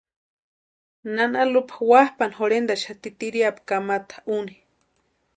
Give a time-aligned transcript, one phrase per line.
[1.15, 4.55] Nana Lupa wapʼani jorhentaxati tiriapu kamatu úni.